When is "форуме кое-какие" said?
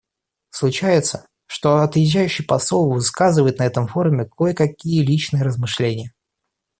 3.85-5.05